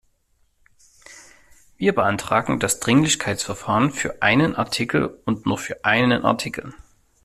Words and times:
Wir 1.77 1.93
beantragten 1.93 2.59
das 2.59 2.79
Dringlichkeitsverfahren 2.79 3.91
für 3.91 4.19
einen 4.23 4.55
Artikel 4.55 5.21
und 5.25 5.45
nur 5.45 5.59
für 5.59 5.85
einen 5.85 6.25
Artikel. 6.25 6.73